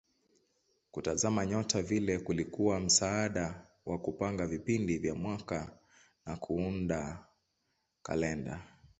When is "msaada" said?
2.79-3.67